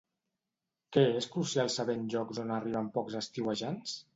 [0.95, 3.99] Què és crucial saber en llocs on arriben pocs estiuejants?